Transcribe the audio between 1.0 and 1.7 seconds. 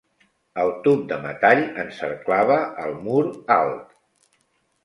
de metall